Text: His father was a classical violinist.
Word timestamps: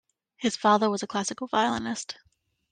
His 0.35 0.57
father 0.57 0.89
was 0.89 1.03
a 1.03 1.07
classical 1.07 1.45
violinist. 1.45 2.17